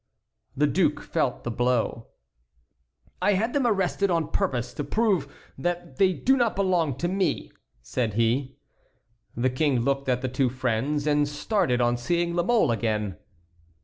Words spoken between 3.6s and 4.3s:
arrested